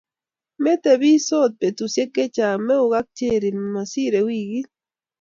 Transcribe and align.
motebisot 0.63 1.51
betusiek 1.61 2.09
chechang 2.15 2.59
mauekak 2.67 3.07
Cherry, 3.17 3.49
mosiirei 3.73 4.25
wikit 4.27 4.67